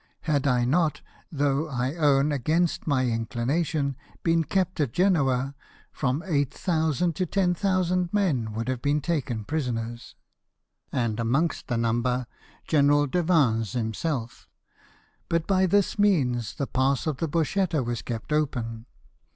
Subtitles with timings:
[0.21, 1.01] Had I not,
[1.31, 5.53] though, I own, against my inchnation, been kept at Genoa,
[5.91, 10.15] from 8,000 to 10,000 men would have been taken prisoners,
[10.91, 12.25] and amongst the number
[12.67, 14.47] General de Vins himself;
[15.29, 18.87] but by this means the pass of the Bocchetta was kept open.